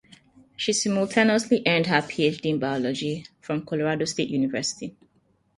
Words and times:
She 0.55 0.73
simultaneously 0.73 1.61
earned 1.67 1.85
her 1.85 2.01
PhD 2.01 2.43
in 2.47 2.57
Biology 2.57 3.27
from 3.39 3.63
Colorado 3.63 4.05
State 4.05 4.29
University. 4.31 4.95